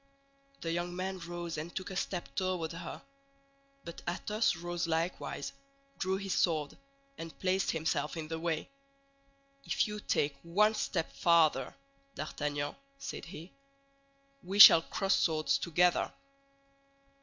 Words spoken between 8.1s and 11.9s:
in the way. "If you take one step farther,